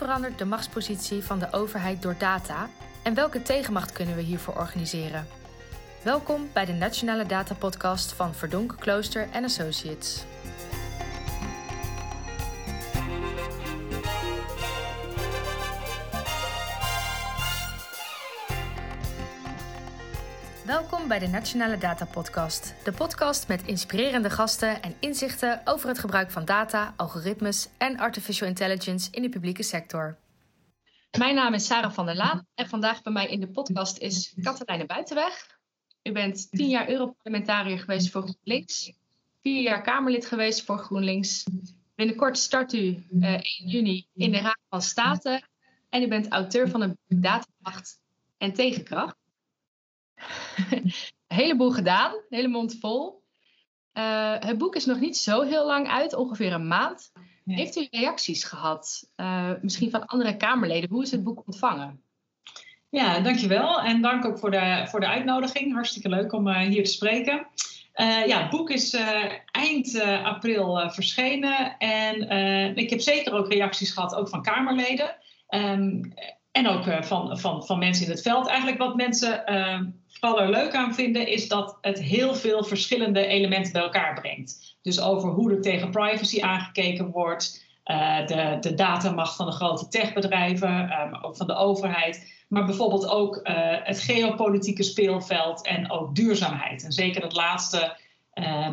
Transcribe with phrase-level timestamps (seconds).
[0.00, 2.68] verandert de machtspositie van de overheid door data
[3.02, 5.26] en welke tegenmacht kunnen we hiervoor organiseren?
[6.02, 10.24] Welkom bij de Nationale Data Podcast van Verdonk, Klooster Associates.
[21.08, 22.74] Bij de Nationale Data Podcast.
[22.84, 28.48] De podcast met inspirerende gasten en inzichten over het gebruik van data, algoritmes en artificial
[28.48, 30.18] intelligence in de publieke sector.
[31.18, 34.34] Mijn naam is Sarah van der Laan en vandaag bij mij in de podcast is
[34.42, 35.58] Katelijne Buitenweg.
[36.02, 38.92] U bent tien jaar Europarlementariër geweest voor GroenLinks,
[39.42, 41.44] vier jaar Kamerlid geweest voor GroenLinks.
[41.94, 45.42] Binnenkort start u uh, 1 juni in de Raad van State
[45.88, 48.00] en u bent auteur van een datamacht
[48.38, 49.18] en tegenkracht.
[50.70, 50.92] Een
[51.36, 53.22] heleboel gedaan, een hele mond vol.
[53.94, 57.12] Uh, het boek is nog niet zo heel lang uit, ongeveer een maand.
[57.44, 60.90] Heeft u reacties gehad, uh, misschien van andere Kamerleden?
[60.90, 62.02] Hoe is het boek ontvangen?
[62.88, 63.80] Ja, dankjewel.
[63.80, 65.72] En dank ook voor de, voor de uitnodiging.
[65.72, 67.46] Hartstikke leuk om uh, hier te spreken.
[68.26, 68.96] ja, het boek is
[69.50, 71.76] eind april verschenen.
[71.78, 75.16] En ik heb zeker ook reacties gehad, ook van Kamerleden.
[75.48, 76.12] Um,
[76.52, 78.46] en ook van, van, van mensen in het veld.
[78.46, 79.42] Eigenlijk wat mensen
[80.08, 84.76] vooral er leuk aan vinden, is dat het heel veel verschillende elementen bij elkaar brengt.
[84.82, 89.88] Dus over hoe er tegen privacy aangekeken wordt, uh, de, de datamacht van de grote
[89.88, 92.44] techbedrijven, um, ook van de overheid.
[92.48, 96.84] Maar bijvoorbeeld ook uh, het geopolitieke speelveld en ook duurzaamheid.
[96.84, 97.96] En zeker dat laatste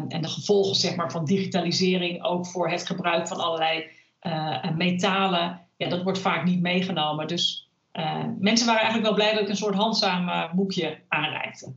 [0.07, 3.85] en de gevolgen zeg maar, van digitalisering, ook voor het gebruik van allerlei
[4.21, 5.61] uh, metalen.
[5.77, 7.27] Ja, dat wordt vaak niet meegenomen.
[7.27, 7.66] Dus uh,
[8.39, 11.75] mensen waren eigenlijk wel blij dat ik een soort handzaam boekje aanreikte.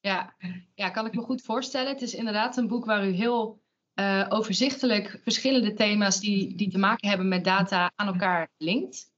[0.00, 0.34] Ja.
[0.74, 1.92] ja, kan ik me goed voorstellen.
[1.92, 3.60] Het is inderdaad een boek waar u heel
[4.00, 9.12] uh, overzichtelijk verschillende thema's die, die te maken hebben met data aan elkaar linkt.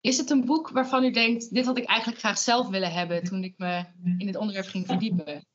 [0.00, 3.24] Is het een boek waarvan u denkt, dit had ik eigenlijk graag zelf willen hebben
[3.24, 3.84] toen ik me
[4.18, 5.46] in het onderwerp ging verdiepen?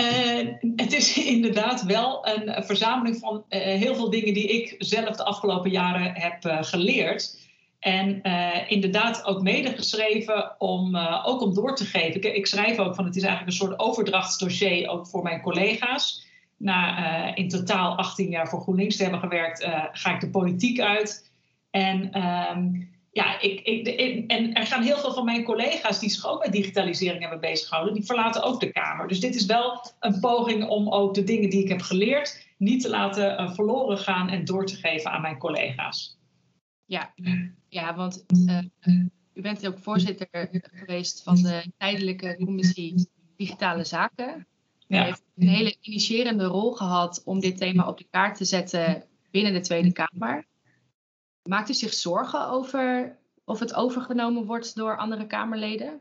[0.00, 5.16] Uh, het is inderdaad wel een verzameling van uh, heel veel dingen die ik zelf
[5.16, 7.47] de afgelopen jaren heb geleerd.
[7.78, 12.14] En uh, inderdaad ook medegeschreven om uh, ook om door te geven.
[12.14, 16.26] Ik, ik, schrijf ook van het is eigenlijk een soort overdrachtsdossier ook voor mijn collega's.
[16.56, 20.80] Na uh, in totaal 18 jaar voor GroenLinks te hebben gewerkt, ga ik de politiek
[20.80, 21.30] uit.
[21.70, 23.86] En um, ja, ik, ik,
[24.26, 27.94] en er gaan heel veel van mijn collega's die zich ook met digitalisering hebben bezighouden,
[27.94, 29.08] die verlaten ook de Kamer.
[29.08, 32.82] Dus dit is wel een poging om ook de dingen die ik heb geleerd niet
[32.82, 36.18] te laten verloren gaan en door te geven aan mijn collega's.
[36.84, 37.14] Ja,
[37.68, 38.58] ja want uh,
[39.32, 40.28] u bent ook voorzitter
[40.62, 44.46] geweest van de tijdelijke commissie Digitale Zaken.
[44.88, 45.04] U ja.
[45.04, 49.52] heeft een hele initiërende rol gehad om dit thema op de kaart te zetten binnen
[49.52, 50.46] de Tweede Kamer.
[51.42, 56.00] Maakt u zich zorgen over of het overgenomen wordt door andere Kamerleden?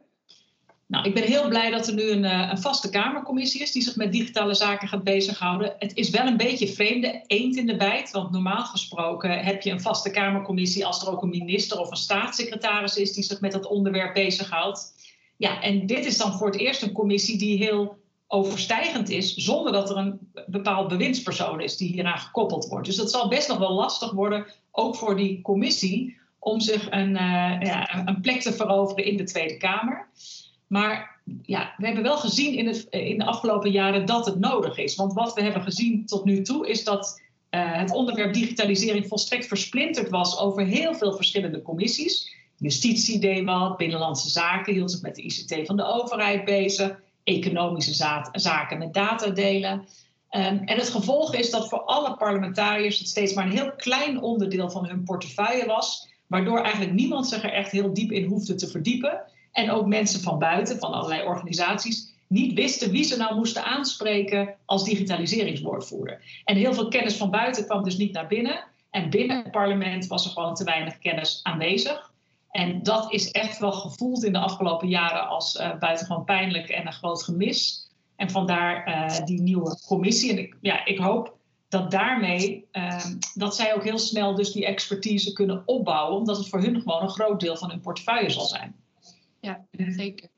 [0.88, 3.82] Nou, ik ben heel blij dat er nu een, eh, een, vaste Kamercommissie is die
[3.82, 5.76] zich met digitale zaken gaat bezighouden.
[5.80, 9.72] Het is wel een beetje vreemde eend in de bijt, want normaal gesproken heb je
[9.72, 13.52] een vaste Kamercommissie als er ook een minister of een staatssecretaris is die zich met
[13.52, 14.94] dat onderwerp bezighoudt.
[15.38, 17.98] Ja, en dit is dan voor het eerst een commissie die heel
[18.28, 22.86] overstijgend is, zonder dat er een bepaald bewindspersoon is die hieraan gekoppeld wordt.
[22.86, 27.10] Dus dat zal best nog wel lastig worden, ook voor die commissie, om zich een,
[27.10, 30.08] uh, ja, een plek te veroveren in de Tweede Kamer.
[30.68, 34.78] Maar ja, we hebben wel gezien in, het, in de afgelopen jaren dat het nodig
[34.78, 34.96] is.
[34.96, 39.46] Want wat we hebben gezien tot nu toe is dat uh, het onderwerp digitalisering volstrekt
[39.46, 42.36] versplinterd was over heel veel verschillende commissies.
[42.58, 47.94] Justitie deed Binnenlandse Zaken hield zich met de ICT van de overheid bezig, economische
[48.32, 49.88] zaken met datadelen.
[50.32, 54.22] Um, en het gevolg is dat voor alle parlementariërs het steeds maar een heel klein
[54.22, 58.56] onderdeel van hun portefeuille was, waardoor eigenlijk niemand zich er echt heel diep in hoefde
[58.56, 59.22] te verdiepen.
[59.52, 64.56] En ook mensen van buiten, van allerlei organisaties, niet wisten wie ze nou moesten aanspreken
[64.66, 66.42] als digitaliseringswoordvoerder.
[66.44, 68.64] En heel veel kennis van buiten kwam dus niet naar binnen.
[68.90, 72.12] En binnen het parlement was er gewoon te weinig kennis aanwezig.
[72.52, 76.88] En dat is echt wel gevoeld in de afgelopen jaren als uh, buitengewoon pijnlijk en
[76.88, 77.90] een groot gemis.
[78.16, 80.32] En vandaar uh, die nieuwe commissie.
[80.32, 81.38] En ik, ja, ik hoop
[81.70, 86.50] dat daarmee uh, dat zij ook heel snel dus die expertise kunnen opbouwen, omdat het
[86.50, 88.76] voor hun gewoon een groot deel van hun portefeuille zal zijn.
[89.40, 90.30] Ja, zeker.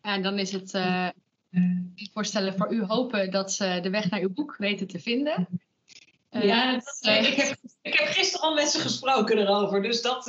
[0.00, 1.08] En dan is het uh,
[2.12, 5.48] voorstellen voor u hopen dat ze de weg naar uw boek weten te vinden.
[6.30, 9.82] Uh, ja, dat, uh, ik, heb, ik heb gisteren al met ze gesproken erover.
[9.82, 10.24] Dus dat,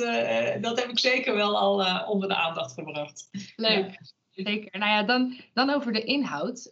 [0.60, 3.28] dat heb ik zeker wel al onder de aandacht gebracht.
[3.56, 3.90] Leuk,
[4.30, 4.44] ja.
[4.44, 4.78] zeker.
[4.78, 6.70] Nou ja, dan, dan over de inhoud.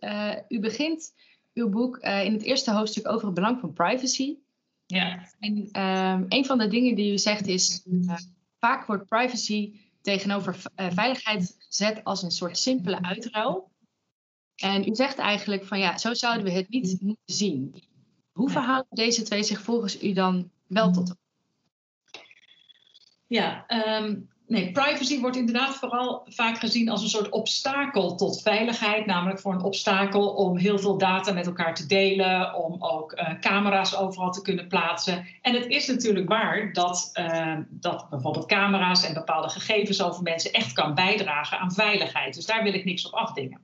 [0.49, 1.15] u begint
[1.55, 4.37] uw boek in het eerste hoofdstuk over het belang van privacy.
[4.87, 5.29] Ja.
[5.41, 8.15] En um, een van de dingen die u zegt is, uh,
[8.59, 9.73] vaak wordt privacy
[10.09, 13.71] tegenover uh, veiligheid gezet als een soort simpele uitruil.
[14.57, 17.83] En u zegt eigenlijk van ja, zo zouden we het niet moeten zien.
[18.33, 21.27] Hoe verhouden deze twee zich volgens u dan wel tot elkaar?
[23.27, 23.65] Ja,
[23.99, 29.07] um, nee, privacy wordt inderdaad vooral vaak gezien als een soort obstakel tot veiligheid.
[29.07, 33.39] Namelijk voor een obstakel om heel veel data met elkaar te delen, om ook uh,
[33.41, 35.27] camera's overal te kunnen plaatsen.
[35.43, 40.53] En het is natuurlijk waar dat, uh, dat bijvoorbeeld camera's en bepaalde gegevens over mensen
[40.53, 42.35] echt kan bijdragen aan veiligheid.
[42.35, 43.61] Dus daar wil ik niks op afdingen.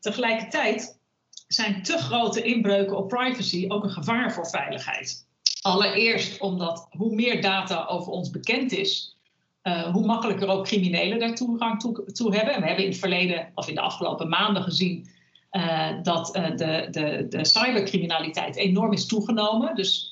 [0.00, 1.00] Tegelijkertijd
[1.46, 5.26] zijn te grote inbreuken op privacy ook een gevaar voor veiligheid.
[5.60, 9.16] Allereerst omdat hoe meer data over ons bekend is,
[9.62, 12.60] uh, hoe makkelijker ook criminelen daar toegang toe, hebben.
[12.60, 15.08] we hebben in het verleden, of in de afgelopen maanden gezien,
[15.52, 19.74] uh, dat uh, de, de, de cybercriminaliteit enorm is toegenomen.
[19.74, 20.10] Dus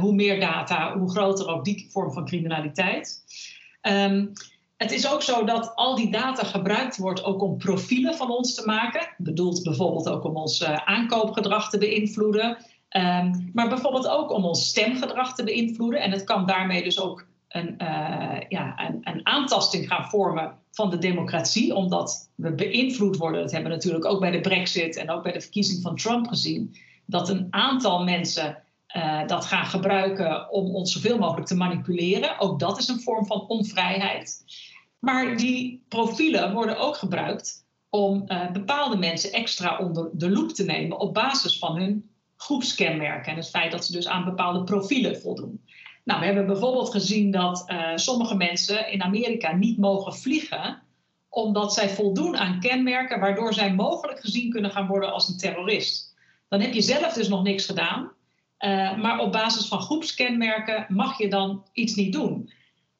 [0.00, 3.24] hoe meer data, hoe groter ook die vorm van criminaliteit.
[3.82, 4.32] Um,
[4.76, 8.54] het is ook zo dat al die data gebruikt wordt ook om profielen van ons
[8.54, 9.08] te maken.
[9.18, 12.56] Bedoeld bijvoorbeeld ook om ons aankoopgedrag te beïnvloeden.
[12.96, 16.00] Um, maar bijvoorbeeld ook om ons stemgedrag te beïnvloeden.
[16.00, 20.90] En het kan daarmee dus ook een, uh, ja, een, een, aantasting gaan vormen van
[20.90, 23.40] de democratie, omdat we beïnvloed worden.
[23.40, 26.28] Dat hebben we natuurlijk ook bij de Brexit en ook bij de verkiezing van Trump
[26.28, 26.76] gezien.
[27.06, 28.62] Dat een aantal mensen
[28.96, 32.38] uh, dat gaan gebruiken om ons zoveel mogelijk te manipuleren.
[32.38, 34.44] Ook dat is een vorm van onvrijheid.
[34.98, 40.64] Maar die profielen worden ook gebruikt om uh, bepaalde mensen extra onder de loep te
[40.64, 45.20] nemen op basis van hun groepskenmerken en het feit dat ze dus aan bepaalde profielen
[45.20, 45.64] voldoen.
[46.10, 50.82] Nou, we hebben bijvoorbeeld gezien dat uh, sommige mensen in Amerika niet mogen vliegen
[51.28, 56.14] omdat zij voldoen aan kenmerken waardoor zij mogelijk gezien kunnen gaan worden als een terrorist.
[56.48, 58.00] Dan heb je zelf dus nog niks gedaan,
[58.60, 62.50] uh, maar op basis van groepskenmerken mag je dan iets niet doen.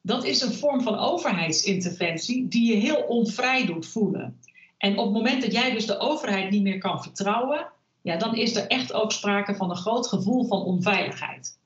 [0.01, 4.39] Dat is een vorm van overheidsinterventie die je heel onvrij doet voelen.
[4.77, 7.67] En op het moment dat jij dus de overheid niet meer kan vertrouwen,
[8.01, 11.59] ja, dan is er echt ook sprake van een groot gevoel van onveiligheid.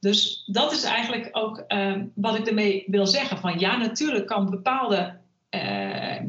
[0.00, 3.38] Dus dat is eigenlijk ook uh, wat ik ermee wil zeggen.
[3.38, 5.18] Van ja, natuurlijk kan bepaalde
[5.50, 6.20] uh,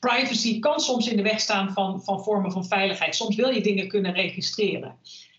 [0.00, 3.14] privacy kan soms in de weg staan van, van vormen van veiligheid.
[3.14, 4.96] Soms wil je dingen kunnen registreren.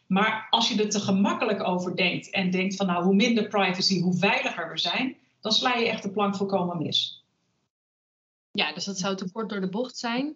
[0.08, 4.00] Maar als je er te gemakkelijk over denkt en denkt van nou hoe minder privacy,
[4.00, 7.24] hoe veiliger we zijn, dan sla je echt de plank volkomen mis.
[8.52, 10.36] Ja, dus dat zou te kort door de bocht zijn.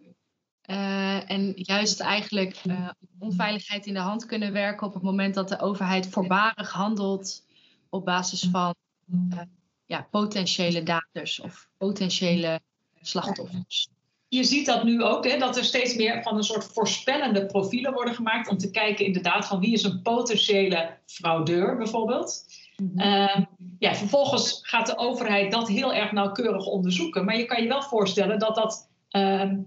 [0.67, 5.49] Uh, en juist eigenlijk uh, onveiligheid in de hand kunnen werken op het moment dat
[5.49, 7.45] de overheid voorbarig handelt
[7.89, 8.75] op basis van
[9.13, 9.39] uh,
[9.85, 12.59] ja, potentiële daders of potentiële
[13.01, 13.89] slachtoffers.
[14.27, 17.93] Je ziet dat nu ook, hè, dat er steeds meer van een soort voorspellende profielen
[17.93, 22.45] worden gemaakt om te kijken inderdaad van wie is een potentiële fraudeur bijvoorbeeld.
[22.75, 23.47] Mm -hmm.
[23.79, 27.81] ja, vervolgens gaat de overheid dat heel erg nauwkeurig onderzoeken, maar je kan je wel
[27.81, 29.59] voorstellen dat dat ehm,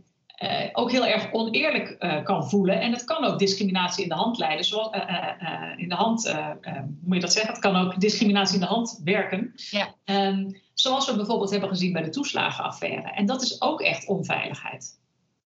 [0.43, 2.81] uh, ook heel erg oneerlijk uh, kan voelen.
[2.81, 4.65] En het kan ook discriminatie in de hand leiden.
[4.65, 7.53] Zoals, uh, in de hand, hoe moet je dat zeggen?
[7.53, 9.53] Het kan ook discriminatie in de hand werken.
[9.55, 9.95] Ja.
[10.05, 13.11] Um, zoals we bijvoorbeeld hebben gezien bij de toeslagenaffaire.
[13.11, 15.01] En dat is ook echt onveiligheid.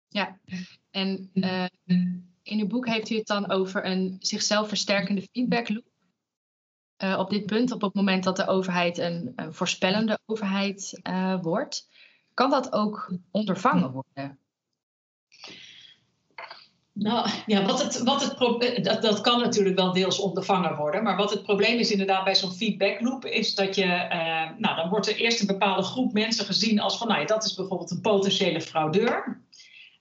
[0.09, 0.38] Ja,
[0.91, 1.31] en
[2.43, 5.85] in uw boek heeft u het dan over een zichzelf versterkende feedbackloop.
[7.19, 11.00] op dit punt, op het moment dat de overheid een, een voorspellende overheid
[11.43, 11.88] wordt,
[12.35, 14.38] kan dat ook ondervangen worden?
[16.99, 21.03] Nou ja, wat het, wat het eh, dat, dat kan natuurlijk wel deels ondervangen worden.
[21.03, 24.76] Maar wat het probleem is inderdaad bij zo'n feedback loop, is dat je, uh, nou
[24.76, 27.55] dan wordt er eerst een bepaalde groep mensen gezien als van, nou ja, dat is
[27.55, 29.41] bijvoorbeeld een potentiële fraudeur.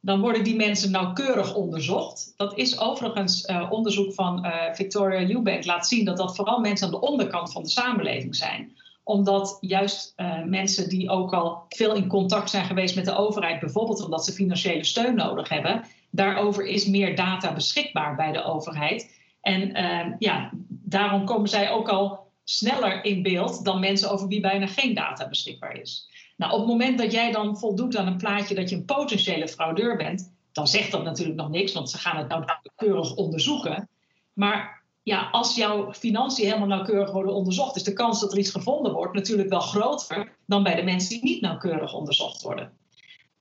[0.01, 2.33] Dan worden die mensen nauwkeurig onderzocht.
[2.37, 6.85] Dat is overigens uh, onderzoek van uh, Victoria Eubank laat zien dat dat vooral mensen
[6.85, 8.73] aan de onderkant van de samenleving zijn
[9.05, 13.59] omdat juist uh, mensen die ook al veel in contact zijn geweest met de overheid,
[13.59, 15.83] bijvoorbeeld omdat ze financiële steun nodig hebben,
[16.15, 19.13] daarover is meer data beschikbaar bij de overheid.
[19.41, 24.41] En uh, ja, daarom komen zij ook al sneller in beeld dan mensen over wie
[24.41, 26.09] bijna geen data beschikbaar is.
[26.37, 29.47] Nou, op het moment dat jij dan voldoet aan een plaatje dat je een potentiële
[29.47, 33.89] fraudeur bent, dan zegt dat natuurlijk nog niks, want ze gaan het nauwkeurig onderzoeken.
[34.33, 38.51] Maar ja, als jouw financiën helemaal nauwkeurig worden onderzocht, is de kans dat er iets
[38.51, 42.71] gevonden wordt natuurlijk wel groter dan bij de mensen die niet nauwkeurig onderzocht worden.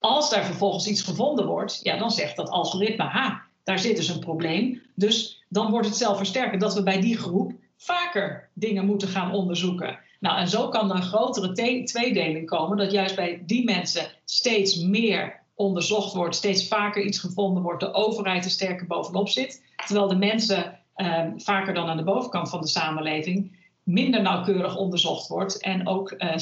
[0.04, 4.08] Als daar vervolgens iets gevonden wordt, ja, dan zegt dat algoritme, ha, daar zit dus
[4.08, 4.82] een probleem.
[4.94, 9.98] Dus dan wordt het zelfversterkend dat we bij die groep vaker dingen moeten gaan onderzoeken.
[10.20, 11.52] Nou, en zo kan er een grotere
[11.84, 17.62] tweedeling komen, dat juist bij die mensen steeds meer onderzocht wordt, steeds vaker iets gevonden
[17.62, 19.62] wordt, de overheid er sterker bovenop zit.
[19.86, 25.28] Terwijl de mensen ehm, vaker dan aan de bovenkant van de samenleving, minder nauwkeurig onderzocht
[25.28, 26.36] wordt en ook uh,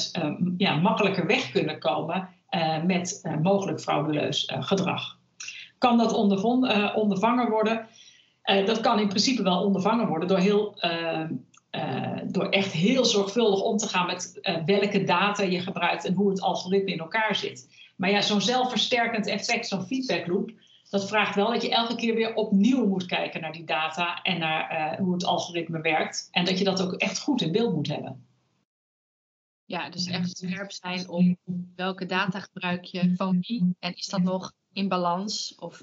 [0.57, 2.28] ja, makkelijker weg kunnen komen
[2.87, 5.18] met mogelijk frauduleus gedrag.
[5.78, 6.12] Kan dat
[6.94, 7.87] ondervangen worden?
[8.42, 11.35] dat kan in principe wel ondervangen worden door heel ehm,
[12.25, 16.42] door echt heel zorgvuldig om te gaan met welke data je gebruikt en hoe het
[16.42, 17.68] algoritme in elkaar zit.
[17.97, 20.50] Maar ja, zo'n zelfversterkend effect, zo'n feedback loop,
[20.90, 24.38] dat vraagt wel dat je elke keer weer opnieuw moet kijken naar die data en
[24.38, 26.28] naar hoe het algoritme werkt.
[26.30, 28.26] En dat je dat ook echt goed in beeld moet hebben.
[29.64, 31.37] Ja, dus echt scherp zijn op
[31.76, 35.83] welke data gebruik je van wie en is dat nog in balans of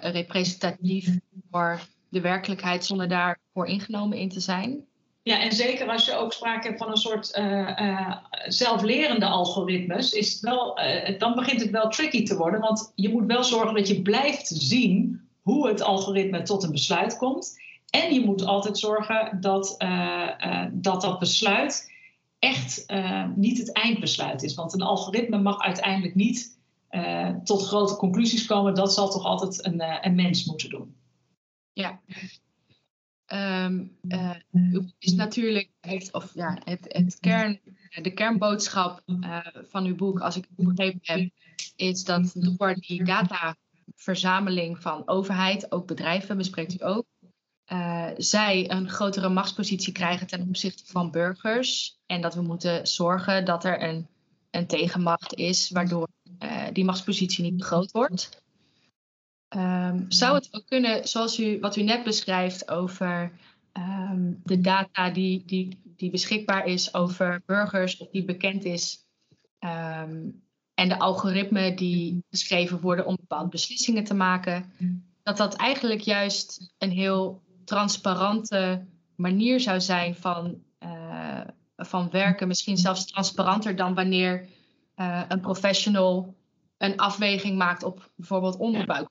[0.00, 1.18] representatief
[1.50, 4.86] voor de werkelijkheid zonder daarvoor ingenomen in te zijn.
[5.22, 8.16] Ja, en zeker als je ook sprake hebt van een soort uh,
[8.46, 12.60] zelflerende algoritmes, is het wel, uh, dan begint het wel tricky te worden.
[12.60, 17.16] Want je moet wel zorgen dat je blijft zien hoe het algoritme tot een besluit
[17.16, 17.60] komt.
[17.90, 19.76] En je moet altijd zorgen dat
[20.72, 21.92] dat, dat besluit
[22.38, 22.86] echt
[23.34, 24.54] niet het eindbesluit is.
[24.54, 26.58] Want een algoritme mag uiteindelijk niet
[27.44, 28.74] tot grote conclusies komen.
[28.74, 30.96] Dat zal toch altijd een, een mens moeten doen.
[31.72, 32.00] Ja.
[33.32, 33.98] Um,
[34.98, 37.60] is natuurlijk heeft, of ja, het, het kern,
[38.02, 39.02] de kernboodschap
[39.68, 41.30] van uw boek, als ik het begrepen heb,
[41.76, 47.06] is dat door die dataverzameling van overheid, ook bedrijven, bespreekt u ook,
[47.72, 51.98] uh, zij een grotere machtspositie krijgen ten opzichte van burgers.
[52.06, 54.06] En dat we moeten zorgen dat er een,
[54.50, 56.08] een tegenmacht is, waardoor
[56.72, 58.42] die machtspositie niet te groot wordt.
[59.56, 63.32] Um, zou het ook kunnen, zoals u, wat u net beschrijft over
[63.72, 68.98] um, de data die, die, die beschikbaar is over burgers of die bekend is,
[69.58, 70.42] um,
[70.74, 74.72] en de algoritmen die beschreven worden om bepaalde beslissingen te maken,
[75.22, 81.40] dat dat eigenlijk juist een heel transparante manier zou zijn van, uh,
[81.76, 82.48] van werken.
[82.48, 84.48] Misschien zelfs transparanter dan wanneer
[84.96, 86.34] uh, een professional
[86.78, 89.08] een afweging maakt op bijvoorbeeld onderbuik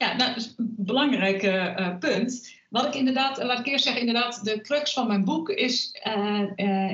[0.00, 2.58] ja, nou, dat is een belangrijk uh, punt.
[2.68, 5.90] Wat ik inderdaad, laat ik eerst zeggen, inderdaad, de crux van mijn boek is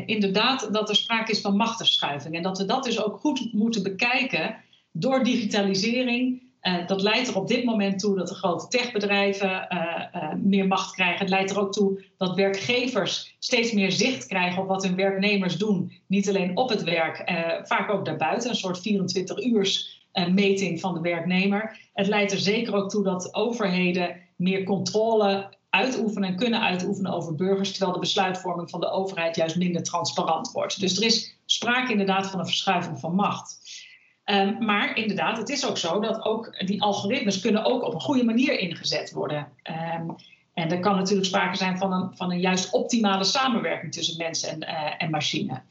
[0.06, 2.34] inderdaad dat er sprake is van machtsverschuiving.
[2.34, 4.56] En dat we dat dus ook goed moeten bekijken
[4.92, 6.42] door digitalisering.
[6.86, 9.68] Dat leidt er op dit moment toe dat de grote techbedrijven
[10.42, 11.18] meer macht krijgen.
[11.18, 15.56] Het leidt er ook toe dat werkgevers steeds meer zicht krijgen op wat hun werknemers
[15.56, 15.92] doen.
[16.06, 17.22] Niet alleen op het werk,
[17.62, 18.50] vaak ook daarbuiten.
[18.50, 21.88] Een soort 24 uurs meting van de werknemer.
[21.94, 27.34] Het leidt er zeker ook toe dat overheden meer controle uitoefenen en kunnen uitoefenen over
[27.34, 30.80] burgers, terwijl de besluitvorming van de overheid juist minder transparant wordt.
[30.80, 33.60] Dus er is sprake inderdaad van een verschuiving van macht.
[34.30, 38.00] Um, maar inderdaad, het is ook zo dat ook die algoritmes kunnen ook op een
[38.00, 39.48] goede manier ingezet worden.
[39.98, 40.14] Um,
[40.54, 44.50] en er kan natuurlijk sprake zijn van een, van een juist optimale samenwerking tussen mensen
[44.50, 45.62] en, uh, en machine.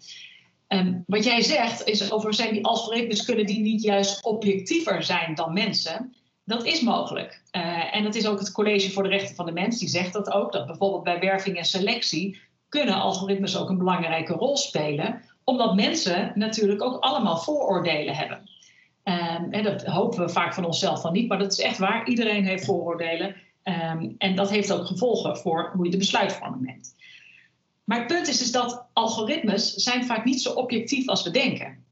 [0.68, 5.36] Um, wat jij zegt is over zijn die algoritmes kunnen die niet juist objectiever zijn
[5.36, 6.16] dan mensen.
[6.44, 7.42] Dat is mogelijk.
[7.52, 10.14] Uh, en dat is ook het College voor de Rechten van de Mens, die zegt
[10.14, 10.52] dat ook.
[10.52, 15.22] Dat bijvoorbeeld bij werving en selectie kunnen algoritmes ook een belangrijke rol spelen.
[15.46, 18.50] Omdat mensen natuurlijk ook allemaal vooroordelen hebben.
[19.52, 22.08] En dat hopen we vaak van onszelf van niet, maar dat is echt waar.
[22.08, 23.36] Iedereen heeft vooroordelen.
[23.64, 26.96] Um, en dat heeft ook gevolgen voor hoe je de besluitvorming neemt.
[27.84, 31.84] Maar het punt is dus dat algoritmes zijn vaak niet zo objectief als we denken.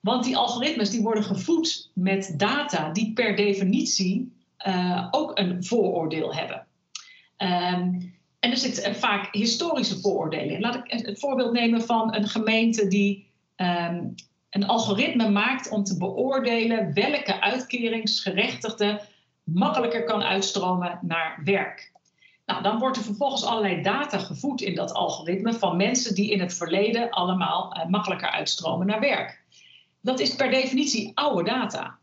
[0.00, 4.32] Want die algoritmes die worden gevoed met data die per definitie
[4.66, 6.66] uh, ook een vooroordeel hebben.
[7.38, 8.15] Um,
[8.46, 10.60] en er zitten vaak historische vooroordelen in.
[10.60, 14.14] Laat ik het voorbeeld nemen van een gemeente die um,
[14.50, 19.00] een algoritme maakt om te beoordelen welke uitkeringsgerechtigde
[19.44, 21.92] makkelijker kan uitstromen naar werk.
[22.44, 26.40] Nou, dan wordt er vervolgens allerlei data gevoed in dat algoritme van mensen die in
[26.40, 29.42] het verleden allemaal uh, makkelijker uitstromen naar werk.
[30.00, 31.98] Dat is per definitie oude data.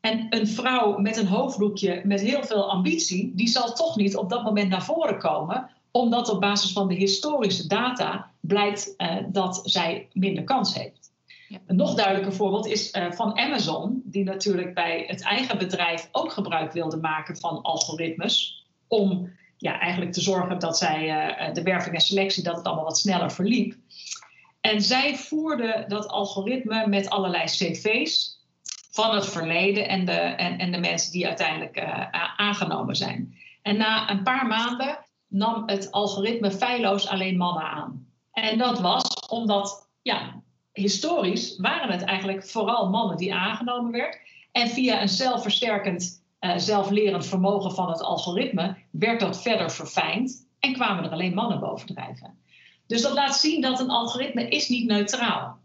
[0.00, 4.30] En een vrouw met een hoofddoekje met heel veel ambitie, die zal toch niet op
[4.30, 9.60] dat moment naar voren komen, omdat op basis van de historische data blijkt uh, dat
[9.64, 11.12] zij minder kans heeft.
[11.48, 11.58] Ja.
[11.66, 16.32] Een nog duidelijker voorbeeld is uh, van Amazon, die natuurlijk bij het eigen bedrijf ook
[16.32, 21.08] gebruik wilde maken van algoritmes om ja, eigenlijk te zorgen dat zij
[21.48, 23.74] uh, de werving en selectie, dat het allemaal wat sneller verliep.
[24.60, 28.40] En zij voerde dat algoritme met allerlei cv's
[28.90, 31.78] van het verleden en de, en, en de mensen die uiteindelijk
[32.36, 33.34] aangenomen zijn.
[33.62, 35.03] En na een paar maanden
[35.34, 38.06] nam het algoritme feilloos alleen mannen aan.
[38.32, 44.18] En dat was omdat, ja, historisch waren het eigenlijk vooral mannen die aangenomen werden.
[44.52, 50.72] En via een zelfversterkend uh, zelflerend vermogen van het algoritme, werd dat verder verfijnd en
[50.72, 52.38] kwamen er alleen mannen bovendrijven.
[52.86, 55.58] Dus dat laat zien dat een algoritme is niet neutraal.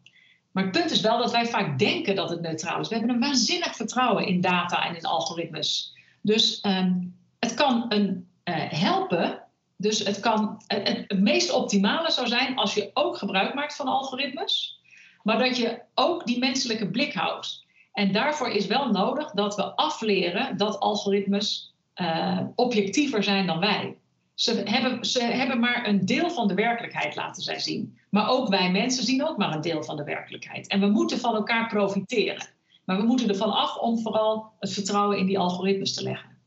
[0.51, 2.87] Maar het punt is wel dat wij vaak denken dat het neutraal is.
[2.87, 5.95] We hebben een waanzinnig vertrouwen in data en in algoritmes.
[6.21, 9.43] Dus um, het kan een, uh, helpen.
[9.81, 14.79] Dus het kan het, meest optimale zou zijn als je ook gebruik maakt van algoritmes.
[15.23, 17.65] Maar dat je ook die menselijke blik houdt.
[17.93, 23.97] En daarvoor is wel nodig dat we afleren dat algoritmes uh, objectiever zijn dan wij.
[24.33, 27.97] Ze hebben, ze hebben maar een deel van de werkelijkheid laten zij zien.
[28.09, 30.67] Maar ook wij mensen zien ook maar een deel van de werkelijkheid.
[30.67, 32.47] En we moeten van elkaar profiteren.
[32.85, 36.38] Maar we moeten ervan af om vooral het vertrouwen in die algoritmes te leggen.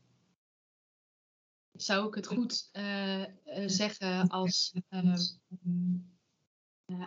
[1.73, 3.23] Zou ik het goed uh,
[3.65, 5.15] zeggen als uh,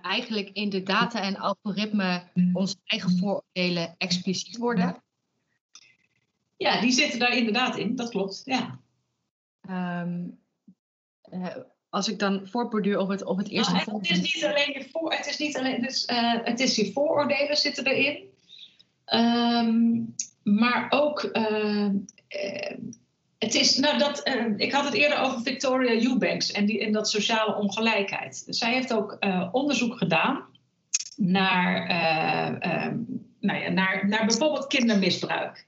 [0.03, 5.03] eigenlijk in de data en algoritme onze eigen vooroordelen expliciet worden?
[6.57, 8.43] Ja, die zitten daar inderdaad in, dat klopt.
[8.45, 8.81] Ja.
[10.03, 10.39] Um,
[11.89, 14.89] als ik dan voortborduur op het, op het eerste nou, het is niet alleen je
[14.93, 18.35] voor, het is niet alleen, dus, uh, het is je vooroordelen zitten erin.
[19.07, 21.91] Um, maar ook, uh,
[23.39, 27.11] het is, nou dat, ik had het eerder over Victoria Eubanks en, die, en dat
[27.11, 28.45] sociale ongelijkheid.
[28.47, 29.19] Zij heeft ook
[29.53, 30.45] onderzoek gedaan
[31.17, 31.87] naar,
[33.41, 35.67] nou ja, naar, naar bijvoorbeeld kindermisbruik.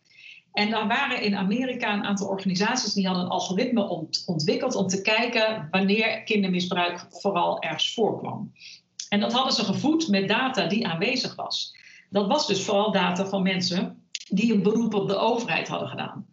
[0.52, 5.02] En dan waren in Amerika een aantal organisaties die hadden een algoritme ontwikkeld om te
[5.02, 8.52] kijken wanneer kindermisbruik vooral ergens voorkwam.
[9.08, 11.76] En dat hadden ze gevoed met data die aanwezig was.
[12.10, 16.26] Dat was dus vooral data van mensen die een beroep op de overheid hadden gedaan.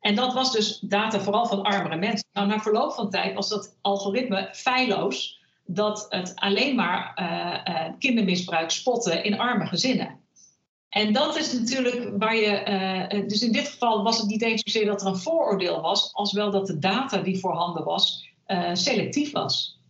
[0.00, 2.28] En dat was dus data vooral van armere mensen.
[2.32, 7.92] Nou, na verloop van tijd was dat algoritme feilloos dat het alleen maar uh, uh,
[7.98, 10.20] kindermisbruik spotte in arme gezinnen.
[10.88, 12.64] En dat is natuurlijk waar je.
[13.12, 16.12] Uh, dus in dit geval was het niet eens zozeer dat er een vooroordeel was,
[16.12, 18.26] als wel dat de data die voorhanden was
[18.72, 19.80] selectief was.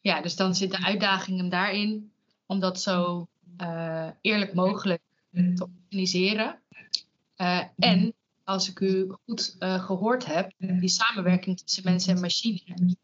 [0.00, 2.12] Ja, dus dan zit de uitdaging hem daarin
[2.46, 3.26] om dat zo
[4.20, 5.02] eerlijk mogelijk
[5.32, 6.58] te organiseren.
[7.76, 12.96] en als ik u goed gehoord heb, die samenwerking tussen mensen en machine,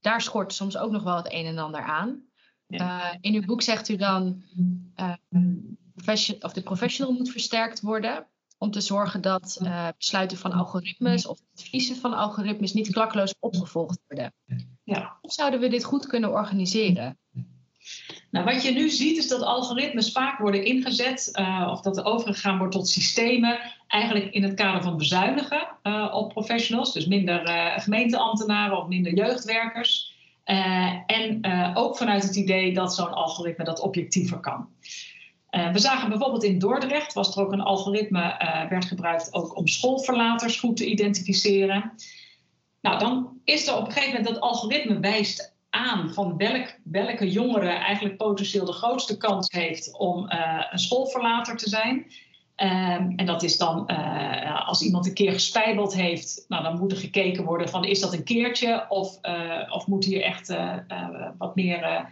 [0.00, 2.24] daar schort soms ook nog wel het een en ander aan.
[2.68, 3.18] Ja.
[3.20, 4.44] in uw boek zegt u dan
[6.40, 8.26] of de professional moet versterkt worden.
[8.58, 14.00] Om te zorgen dat uh, besluiten van algoritmes of adviezen van algoritmes niet klakkeloos opgevolgd
[14.06, 14.34] worden.
[14.84, 15.18] Ja.
[15.20, 17.18] Hoe zouden we dit goed kunnen organiseren?
[18.30, 22.04] Nou, wat je nu ziet is dat algoritmes vaak worden ingezet uh, of dat er
[22.04, 27.48] overgegaan wordt tot systemen, eigenlijk in het kader van bezuinigen uh, op professionals, dus minder
[27.48, 30.14] uh, gemeenteambtenaren of minder jeugdwerkers.
[31.06, 31.40] en
[31.74, 34.68] ook vanuit het idee dat zo'n algoritme dat objectiever kan.
[35.50, 38.36] We zagen bijvoorbeeld in Dordrecht, was er ook een algoritme,
[38.68, 41.92] werd gebruikt ook om schoolverlaters goed te identificeren.
[42.80, 47.30] Nou, dan is er op een gegeven moment dat algoritme wijst aan van welk, welke
[47.30, 50.26] jongere eigenlijk potentieel de grootste kans heeft om
[50.70, 52.06] een schoolverlater te zijn.
[52.62, 53.86] Um, en dat is dan
[54.66, 58.12] als iemand een keer gespijbeld heeft, nou, dan moet er gekeken worden van is dat
[58.12, 59.18] een keertje of,
[59.70, 60.54] of moet hier echt
[61.38, 62.08] wat meer,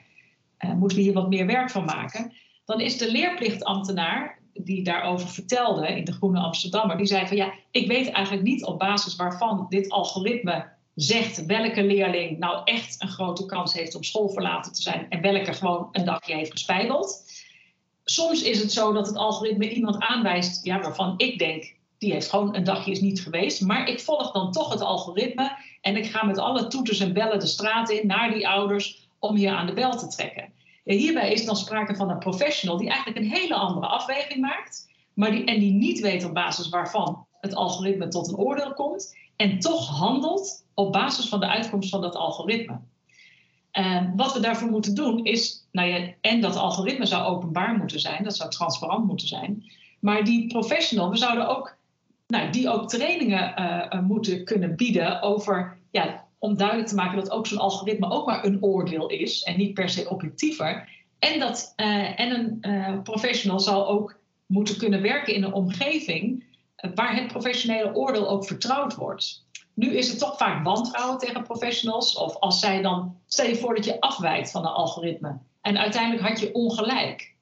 [0.76, 2.32] moeten we hier wat meer werk van maken
[2.64, 7.52] dan is de leerplichtambtenaar die daarover vertelde in de Groene Amsterdammer, die zei van ja,
[7.70, 13.08] ik weet eigenlijk niet op basis waarvan dit algoritme zegt welke leerling nou echt een
[13.08, 17.24] grote kans heeft om schoolverlaten te zijn en welke gewoon een dagje heeft gespijbeld.
[18.04, 22.30] Soms is het zo dat het algoritme iemand aanwijst ja, waarvan ik denk, die heeft
[22.30, 26.06] gewoon een dagje is niet geweest, maar ik volg dan toch het algoritme en ik
[26.06, 29.66] ga met alle toeters en bellen de straat in naar die ouders om hier aan
[29.66, 30.52] de bel te trekken.
[30.84, 35.30] Hierbij is dan sprake van een professional die eigenlijk een hele andere afweging maakt, maar
[35.30, 39.58] die, en die niet weet op basis waarvan het algoritme tot een oordeel komt, en
[39.58, 42.80] toch handelt op basis van de uitkomst van dat algoritme.
[43.70, 48.00] En wat we daarvoor moeten doen is, nou ja, en dat algoritme zou openbaar moeten
[48.00, 49.64] zijn, dat zou transparant moeten zijn,
[50.00, 51.76] maar die professional, we zouden ook,
[52.26, 57.30] nou, die ook trainingen uh, moeten kunnen bieden over ja, om duidelijk te maken dat
[57.30, 60.88] ook zo'n algoritme ook maar een oordeel is en niet per se objectiever.
[61.18, 66.44] En, dat, uh, en een professional zal ook moeten kunnen werken in een omgeving
[66.94, 69.46] waar het professionele oordeel ook vertrouwd wordt.
[69.74, 72.16] Nu is er toch vaak wantrouwen tegen professionals.
[72.16, 75.38] Of als zij dan, stel je voor dat je afwijkt van een algoritme.
[75.64, 77.34] En uiteindelijk had je ongelijk.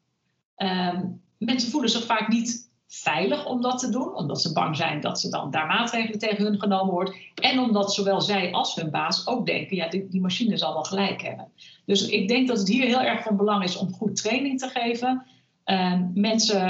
[0.57, 1.07] Ehm,
[1.39, 5.21] mensen voelen zich vaak niet veilig om dat te doen, omdat ze bang zijn dat
[5.21, 7.17] ze dan daar maatregelen tegen hun genomen wordt.
[7.35, 10.83] En omdat zowel zij als hun baas ook denken, ja, die, die machine zal wel
[10.83, 11.53] gelijk hebben.
[11.85, 14.69] Dus ik denk dat het hier heel erg van belang is om goed training te
[14.69, 15.27] geven.
[15.65, 16.61] Ehm, mensen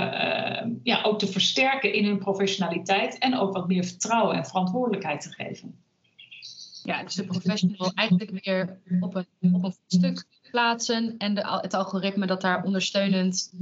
[0.82, 5.32] ja, ook te versterken in hun professionaliteit en ook wat meer vertrouwen en verantwoordelijkheid te
[5.32, 5.74] geven.
[6.82, 11.74] Ja, dus de professional eigenlijk weer op een, op een stuk plaatsen en de, het
[11.74, 13.52] algoritme dat daar ondersteunend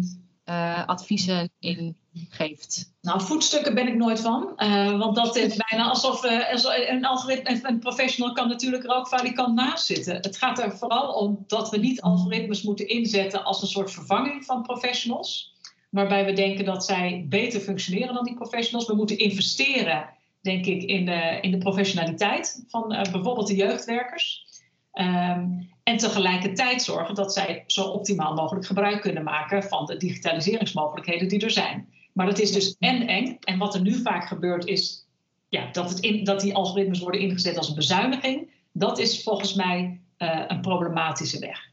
[0.50, 1.96] uh, adviezen in
[2.28, 2.92] geeft?
[3.00, 4.52] Nou, voetstukken ben ik nooit van.
[4.56, 9.08] Uh, want dat is bijna alsof uh, een algoritme, een professional kan natuurlijk er ook
[9.08, 10.14] valikant naast zitten.
[10.14, 14.44] Het gaat er vooral om dat we niet algoritmes moeten inzetten als een soort vervanging
[14.44, 15.54] van professionals.
[15.90, 18.86] Waarbij we denken dat zij beter functioneren dan die professionals.
[18.86, 20.08] We moeten investeren,
[20.40, 24.48] denk ik, in de, in de professionaliteit van bijvoorbeeld de jeugdwerkers.
[24.92, 31.28] Um, en tegelijkertijd zorgen dat zij zo optimaal mogelijk gebruik kunnen maken van de digitaliseringsmogelijkheden
[31.28, 31.88] die er zijn.
[32.12, 33.36] Maar dat is dus en eng.
[33.40, 35.06] En wat er nu vaak gebeurt is
[35.48, 38.50] ja, dat, het in, dat die algoritmes worden ingezet als een bezuiniging.
[38.72, 41.68] Dat is volgens mij uh, een problematische weg.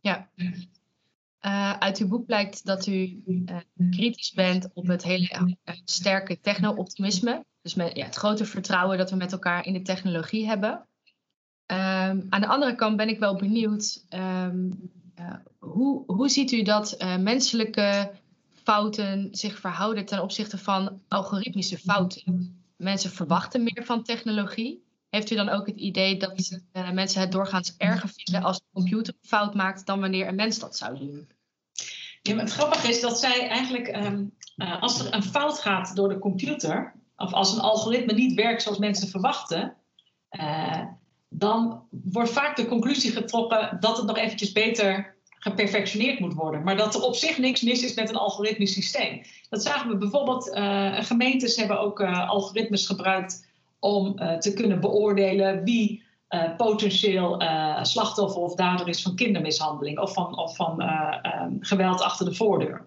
[0.00, 0.28] Ja.
[0.36, 3.56] Uh, uit uw boek blijkt dat u uh,
[3.90, 7.44] kritisch bent op het hele sterke techno-optimisme.
[7.62, 10.86] Dus met ja, het grote vertrouwen dat we met elkaar in de technologie hebben.
[11.72, 16.62] Um, aan de andere kant ben ik wel benieuwd, um, uh, hoe, hoe ziet u
[16.62, 18.10] dat uh, menselijke
[18.62, 22.62] fouten zich verhouden ten opzichte van algoritmische fouten?
[22.76, 24.82] Mensen verwachten meer van technologie.
[25.10, 28.64] Heeft u dan ook het idee dat uh, mensen het doorgaans erger vinden als de
[28.72, 31.28] computer een fout maakt dan wanneer een mens dat zou doen?
[32.22, 34.34] Ja, maar het grappige is dat zij eigenlijk, um,
[34.80, 38.78] als er een fout gaat door de computer, of als een algoritme niet werkt zoals
[38.78, 39.76] mensen verwachten,
[41.38, 46.62] dan wordt vaak de conclusie getrokken dat het nog eventjes beter geperfectioneerd moet worden.
[46.62, 49.22] Maar dat er op zich niks mis is met een algoritmisch systeem.
[49.50, 53.46] Dat zagen we bijvoorbeeld, uh, gemeentes hebben ook uh, algoritmes gebruikt
[53.78, 56.06] om uh, te kunnen beoordelen wie
[56.56, 57.42] potentieel
[57.82, 62.86] slachtoffer of dader is van kindermishandeling of van, of van um, geweld achter de voordeur.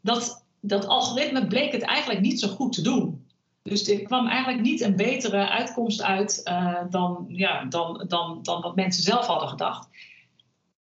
[0.00, 3.27] Dat, dat algoritme bleek het eigenlijk niet zo goed te doen.
[3.62, 8.62] Dus er kwam eigenlijk niet een betere uitkomst uit uh, dan, ja, dan, dan, dan
[8.62, 9.88] wat mensen zelf hadden gedacht.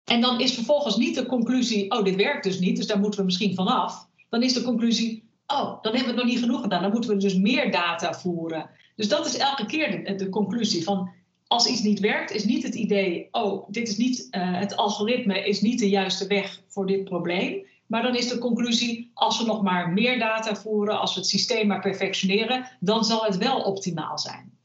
[0.04, 3.20] En dan is vervolgens niet de conclusie, oh, dit werkt dus niet, dus daar moeten
[3.20, 4.08] we misschien vanaf.
[4.28, 7.10] Dan is de conclusie, oh, dan hebben we het nog niet genoeg gedaan, dan moeten
[7.10, 8.70] we dus meer data voeren.
[8.96, 11.10] Dus dat is elke keer de, conclusie van,
[11.46, 15.44] als iets niet werkt, is niet het idee, oh, dit is niet, uh, het algoritme
[15.46, 17.66] is niet de juiste weg voor dit probleem.
[17.86, 21.28] Maar dan is de conclusie, als we nog maar meer data voeren, als we het
[21.28, 24.58] systeem maar perfectioneren, dan zal het wel optimaal zijn.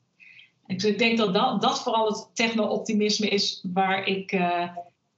[0.65, 4.69] ik denk dat dat, dat vooral het techno-optimisme is waar ik uh,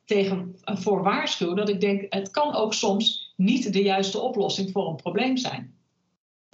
[0.05, 1.53] tegen voor waarschuw.
[1.53, 5.79] Dat ik denk, het kan ook soms niet de juiste oplossing voor een probleem zijn.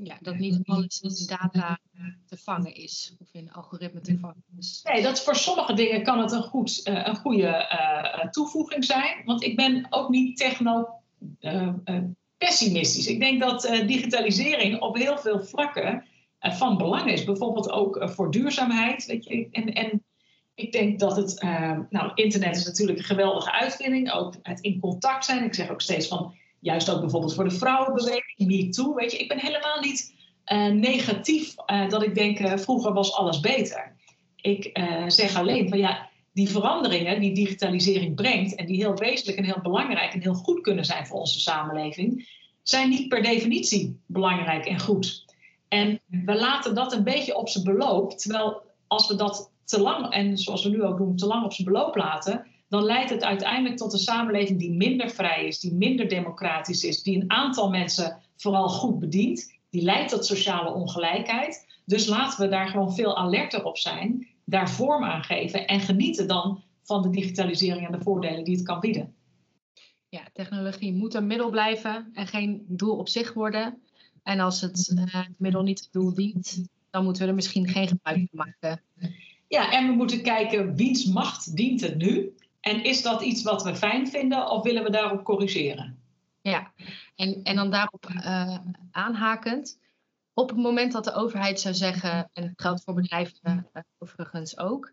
[0.04, 1.80] Ja, dat niet alles in data
[2.26, 4.82] te vangen is of in algoritme te vangen is.
[4.84, 9.26] Nee, dat voor sommige dingen kan het een, goed, uh, een goede uh, toevoeging zijn.
[9.26, 10.97] Want ik ben ook niet techno
[11.39, 11.73] uh,
[12.38, 13.08] pessimistisch.
[13.08, 16.06] Ik denk dat uh, digitalisering op heel veel vlakken
[16.39, 17.23] van belang is.
[17.23, 19.06] Bijvoorbeeld ook voor duurzaamheid.
[19.06, 20.03] Weet je, en, en
[20.56, 21.41] ik denk dat het,
[21.89, 24.12] nou, internet is natuurlijk een geweldige uitvinding.
[24.12, 25.43] Ook het in contact zijn.
[25.43, 28.93] Ik zeg ook steeds van, juist ook bijvoorbeeld voor de vrouwenbeweging, me too.
[28.93, 30.13] Weet je, ik ben helemaal niet
[30.73, 31.56] negatief
[31.89, 33.95] dat ik denk, vroeger was alles beter.
[34.36, 39.43] Ik zeg alleen van ja, die veranderingen die digitalisering brengt en die heel wezenlijk en
[39.43, 42.30] heel belangrijk en heel goed kunnen zijn voor onze samenleving,
[42.63, 45.26] zijn niet per definitie belangrijk en goed.
[45.67, 50.13] En we laten dat een beetje op zijn beloop, terwijl als we dat te lang,
[50.13, 53.23] en zoals we nu ook doen, te lang op zijn beloop laten, dan leidt het
[53.23, 57.69] uiteindelijk tot een samenleving die minder vrij is, die minder democratisch is, die een aantal
[57.69, 59.56] mensen vooral goed bedient.
[59.69, 61.65] Die leidt tot sociale ongelijkheid.
[61.86, 66.28] Dus laten we daar gewoon veel alerter op zijn daar vorm aan geven en genieten
[66.28, 69.16] dan van de digitalisering en de voordelen die het kan bieden.
[70.10, 73.82] Ja, technologie moet een middel blijven en geen doel op zich worden.
[74.24, 77.88] En als het uh, middel niet het doel dient, dan moeten we er misschien geen
[77.88, 78.82] gebruik van maken.
[79.48, 82.36] Ja, en we moeten kijken wiens macht dient het nu?
[82.60, 86.00] En is dat iets wat we fijn vinden of willen we daarop corrigeren?
[86.42, 86.72] Ja,
[87.16, 88.58] en, en dan daarop uh,
[88.92, 89.80] aanhakend
[90.39, 94.58] op het moment dat de overheid zou zeggen, en dat geldt voor bedrijven uh, overigens
[94.58, 94.91] ook,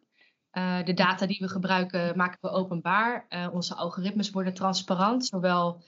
[0.53, 3.27] uh, de data die we gebruiken maken we openbaar.
[3.29, 5.83] Uh, onze algoritmes worden transparant, zowel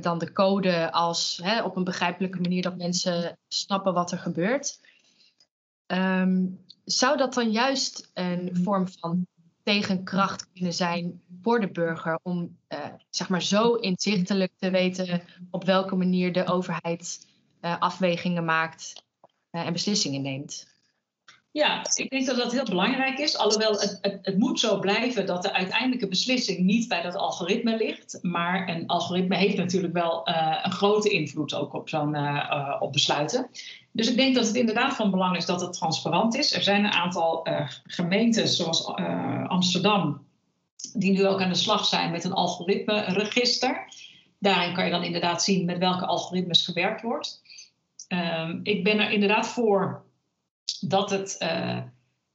[0.00, 4.80] dan de code als hè, op een begrijpelijke manier dat mensen snappen wat er gebeurt.
[5.86, 9.26] Um, zou dat dan juist een vorm van
[9.62, 12.58] tegenkracht kunnen zijn voor de burger om
[13.10, 17.28] zeg maar zo inzichtelijk te weten op welke manier de overheid
[17.60, 19.02] afwegingen maakt
[19.52, 20.68] uh, en beslissingen neemt.
[21.52, 23.36] Ja, ik denk dat dat heel belangrijk is.
[23.36, 27.76] Alhoewel het, het, het, moet zo blijven dat de uiteindelijke beslissing niet bij dat algoritme
[27.76, 28.18] ligt.
[28.22, 32.16] Maar een algoritme heeft natuurlijk wel uh, een grote invloed ook op zo'n
[32.80, 33.50] op besluiten.
[33.92, 36.54] Dus ik denk dat het inderdaad van belang is dat het transparant is.
[36.54, 37.46] Er zijn een aantal
[37.84, 38.86] gemeenten zoals
[39.46, 40.26] Amsterdam,
[40.92, 43.88] die nu ook aan de slag zijn met een algoritme-register.
[44.38, 47.42] Daarin kan je dan inderdaad zien met welke algoritmes gewerkt wordt.
[48.10, 50.04] Ehm, ik ben er inderdaad voor
[50.80, 51.78] dat, het, uh,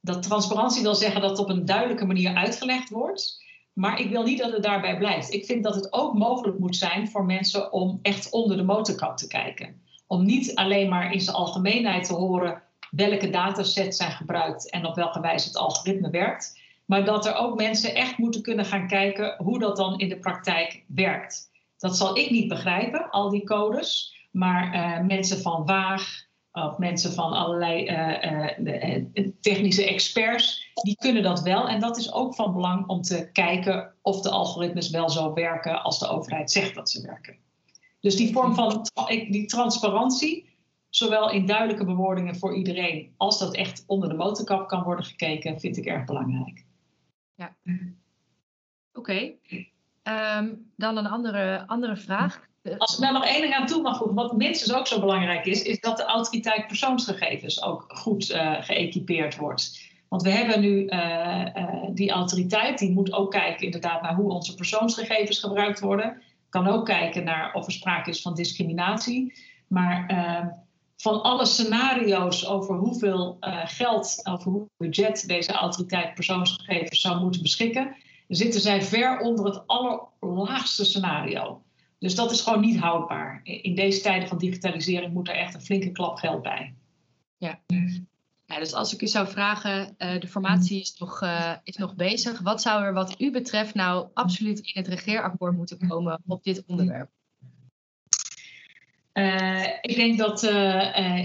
[0.00, 3.44] dat transparantie wil zeggen dat het op een duidelijke manier uitgelegd wordt.
[3.72, 5.32] Maar ik wil niet dat het daarbij blijft.
[5.32, 9.16] Ik vind dat het ook mogelijk moet zijn voor mensen om echt onder de motorkap
[9.16, 9.80] te kijken.
[10.06, 14.94] Om niet alleen maar in zijn algemeenheid te horen welke datasets zijn gebruikt en op
[14.94, 16.60] welke wijze het algoritme werkt.
[16.84, 20.18] Maar dat er ook mensen echt moeten kunnen gaan kijken hoe dat dan in de
[20.18, 21.50] praktijk werkt.
[21.78, 24.15] Dat zal ik niet begrijpen, al die codes.
[24.36, 31.22] Maar uh, mensen van Waag, of mensen van allerlei uh, uh, technische experts, die kunnen
[31.22, 31.68] dat wel.
[31.68, 35.82] En dat is ook van belang om te kijken of de algoritmes wel zo werken
[35.82, 37.36] als de overheid zegt dat ze werken.
[38.00, 43.84] Dus die vorm van die transparantie, zowel in duidelijke bewoordingen voor iedereen, als dat echt
[43.86, 46.64] onder de motorkap kan worden gekeken, vind ik erg belangrijk.
[47.34, 47.56] Ja.
[48.92, 49.32] Oké.
[50.02, 52.48] Um, dan een andere, andere vraag.
[52.78, 55.62] Als ik daar nog één ding aan toe mag wat minstens ook zo belangrijk is,
[55.62, 59.80] is dat de autoriteit persoonsgegevens ook goed uh, geëquipeerd wordt.
[60.08, 64.32] Want we hebben nu uh, uh, die autoriteit, die moet ook kijken inderdaad naar hoe
[64.32, 66.22] onze persoonsgegevens gebruikt worden.
[66.48, 69.34] Kan ook kijken naar of er sprake is van discriminatie.
[69.66, 70.14] Maar
[70.96, 77.96] van alle scenario's over hoeveel geld, over hoeveel budget deze autoriteit persoonsgegevens zou moeten beschikken,
[78.28, 81.60] zitten zij ver onder het allerlaagste scenario.
[81.98, 83.40] Dus dat is gewoon niet houdbaar.
[83.42, 86.74] In deze tijden van digitalisering moet er echt een flinke klap geld bij.
[87.36, 87.60] Ja.
[88.46, 91.94] ja dus als ik u zou vragen, uh, de formatie is nog, uh, is nog
[91.94, 92.40] bezig.
[92.40, 96.64] Wat zou er wat u betreft nou absoluut in het regeerakkoord moeten komen op dit
[96.66, 97.10] onderwerp?
[99.12, 100.42] Uh, ik denk dat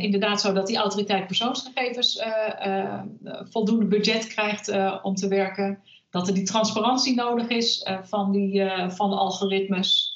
[0.02, 2.24] inderdaad zo dat die autoriteit persoonsgegevens
[3.50, 5.84] voldoende budget krijgt om te werken.
[6.10, 10.11] Dat er die transparantie nodig is van, die, van de algoritmes.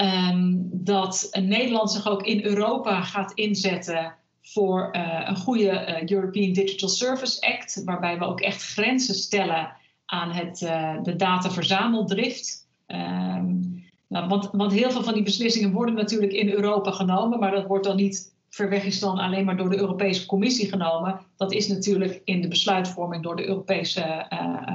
[0.00, 6.52] Um, dat Nederland zich ook in Europa gaat inzetten voor uh, een goede uh, European
[6.52, 9.72] Digital Service Act, waarbij we ook echt grenzen stellen
[10.06, 12.68] aan het, uh, de dataverzameldrift.
[12.86, 17.66] Um, nou, want, heel veel van die beslissingen worden natuurlijk in Europa genomen, maar dat
[17.66, 21.20] wordt dan niet ver weg is dan alleen maar door de Europese Commissie genomen.
[21.36, 24.26] Dat is natuurlijk in de besluitvorming door, de Europese,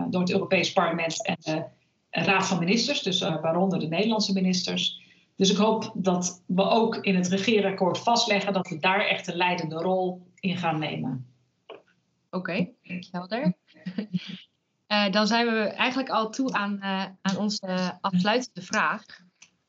[0.09, 1.63] door het Europees Parlement en de
[2.09, 5.05] Raad van Ministers, dus waaronder de Nederlandse ministers.
[5.37, 9.35] Dus ik hoop dat we ook in het regeerakkoord vastleggen dat we daar echt een
[9.35, 11.27] leidende rol in gaan nemen.
[12.29, 12.75] Oké, okay,
[13.11, 13.53] helder.
[14.87, 19.03] Uh, dan zijn we eigenlijk al toe aan, uh, aan onze afsluitende vraag.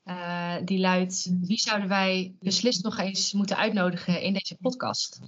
[0.04, 5.20] Uh, die luidt: wie zouden wij beslist nog eens moeten uitnodigen in deze podcast?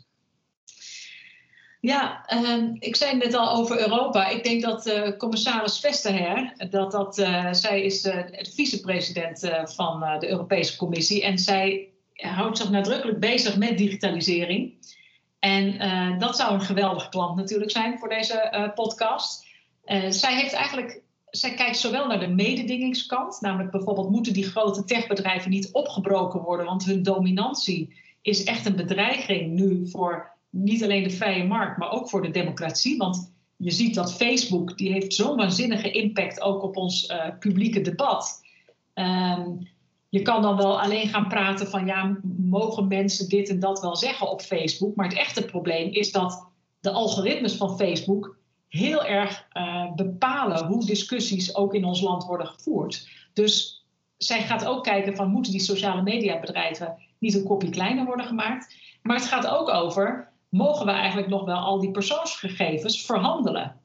[1.80, 4.28] Ja, uh, ik zei net al over Europa.
[4.28, 10.28] Ik denk dat uh, commissaris Vestager, dat, dat, uh, zij is uh, vicepresident van de
[10.28, 14.88] Europese Commissie en zij houdt zich nadrukkelijk bezig met digitalisering.
[15.38, 15.78] En
[16.18, 19.46] dat zou een geweldige klant natuurlijk zijn voor deze podcast.
[20.08, 25.50] zij heeft eigenlijk zij kijkt zowel naar de mededingingskant, namelijk bijvoorbeeld moeten die grote techbedrijven
[25.50, 31.10] niet opgebroken worden, want hun dominantie is echt een bedreiging nu voor niet alleen de
[31.10, 32.96] vrije markt, maar ook voor de democratie.
[32.96, 37.80] Want je ziet dat Facebook, die heeft zo'n waanzinnige impact ook op ons uh, publieke
[37.80, 38.40] debat.
[38.94, 39.68] Um,
[40.08, 43.96] je kan dan wel alleen gaan praten van ja, mogen mensen dit en dat wel
[43.96, 44.94] zeggen op Facebook.
[44.94, 46.46] Maar het echte probleem is dat
[46.80, 48.36] de algoritmes van Facebook
[48.68, 53.08] heel erg uh, bepalen hoe discussies ook in ons land worden gevoerd.
[53.32, 53.84] Dus
[54.16, 58.74] zij gaat ook kijken van moeten die sociale mediabedrijven niet een kopje kleiner worden gemaakt.
[59.02, 63.80] Maar het gaat ook over mogen we eigenlijk nog wel al die persoonsgegevens verhandelen?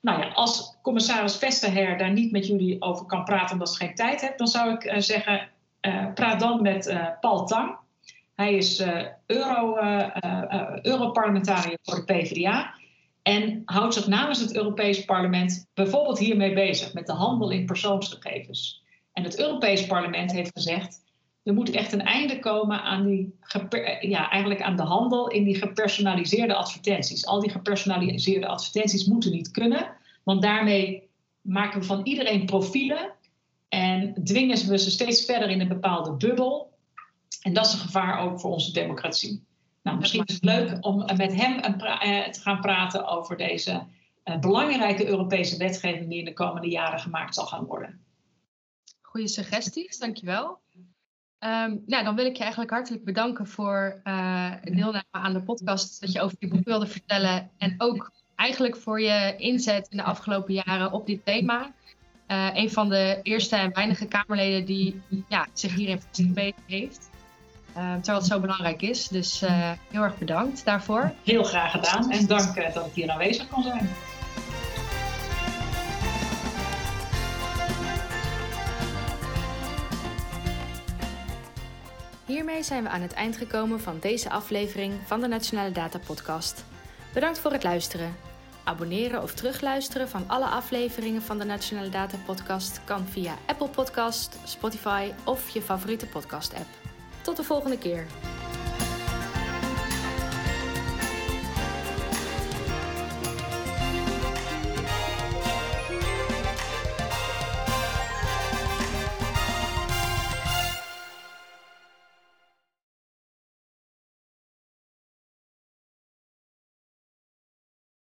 [0.00, 3.94] Nou ja, als commissaris Vesterher daar niet met jullie over kan praten omdat ze geen
[3.94, 5.48] tijd heeft, dan zou ik uh, zeggen,
[5.80, 7.76] uh, praat dan met uh, Paul Tang.
[8.34, 8.84] Hij is
[9.26, 9.76] Euro,
[10.82, 12.74] Europarlementariër voor de PvdA
[13.22, 18.82] en houdt zich namens het Europees Parlement bijvoorbeeld hiermee bezig, met de handel in persoonsgegevens.
[19.12, 21.02] En het Europees Parlement heeft gezegd,
[21.48, 23.38] er moet echt een einde komen aan, die
[24.00, 27.26] ja, eigenlijk aan de handel in die gepersonaliseerde advertenties.
[27.26, 31.08] Al die gepersonaliseerde advertenties moeten niet kunnen, want daarmee
[31.40, 33.12] maken we van iedereen profielen
[33.68, 36.78] en dwingen we ze steeds verder in een bepaalde bubbel.
[37.42, 39.44] En dat is een gevaar ook voor onze democratie.
[39.82, 41.78] Nou, misschien is het leuk om met hem
[42.32, 43.86] te gaan praten over deze
[44.40, 48.04] belangrijke Europese wetgeving die in de komende jaren gemaakt zal gaan worden.
[49.00, 50.58] Goede suggesties, dankjewel.
[51.40, 56.00] Um, nou, dan wil ik je eigenlijk hartelijk bedanken voor uh, deelname aan de podcast.
[56.00, 57.50] Dat je over je boek wilde vertellen.
[57.58, 61.72] En ook eigenlijk voor je inzet in de afgelopen jaren op dit thema.
[62.28, 67.10] Uh, een van de eerste en weinige Kamerleden die ja, zich hierin vastgebeten heeft.
[67.76, 69.08] Uh, terwijl het zo belangrijk is.
[69.08, 69.40] Dus
[69.90, 71.12] heel erg bedankt daarvoor.
[71.24, 73.88] Heel graag gedaan en dank dat ik hier aanwezig kon zijn.
[82.48, 86.64] Hiermee zijn we aan het eind gekomen van deze aflevering van de Nationale Data Podcast.
[87.12, 88.16] Bedankt voor het luisteren.
[88.64, 94.38] Abonneren of terugluisteren van alle afleveringen van de Nationale Data Podcast kan via Apple Podcast,
[94.44, 96.68] Spotify of je favoriete podcast app.
[97.22, 98.06] Tot de volgende keer.